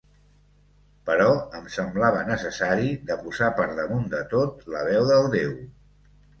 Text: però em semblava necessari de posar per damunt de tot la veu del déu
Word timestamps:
però 1.09 1.27
em 1.59 1.67
semblava 1.73 2.23
necessari 2.31 2.91
de 3.11 3.19
posar 3.27 3.53
per 3.61 3.69
damunt 3.83 4.11
de 4.17 4.25
tot 4.35 4.69
la 4.77 4.85
veu 4.93 5.09
del 5.15 5.33
déu 5.41 5.57